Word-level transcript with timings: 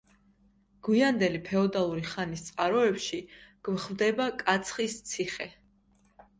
გვიანდელი 0.87 1.41
ფეოდალური 1.49 2.07
ხანის 2.15 2.43
წყაროებში 2.49 3.21
გვხვდება 3.69 4.31
„კაცხის 4.43 5.01
ციხე“. 5.15 5.53